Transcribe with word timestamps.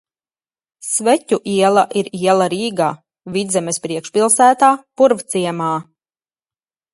Sveķu 0.85 1.37
iela 1.51 1.83
ir 2.01 2.09
iela 2.19 2.47
Rīgā, 2.53 2.87
Vidzemes 3.37 3.79
priekšpilsētā, 3.85 4.71
Purvciemā. 5.03 5.71